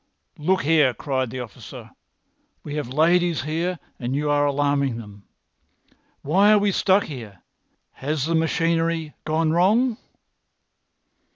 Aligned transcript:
"Look 0.39 0.63
here!" 0.63 0.95
cried 0.95 1.29
the 1.29 1.41
officer. 1.41 1.91
"We 2.63 2.73
have 2.73 2.89
ladies 2.89 3.43
here 3.43 3.77
and 3.99 4.15
you 4.15 4.31
are 4.31 4.47
alarming 4.47 4.97
them. 4.97 5.25
Why 6.23 6.53
are 6.53 6.57
we 6.57 6.71
stuck 6.71 7.03
here? 7.03 7.43
Has 7.91 8.25
the 8.25 8.33
machinery 8.33 9.13
gone 9.25 9.51
wrong?" 9.51 9.97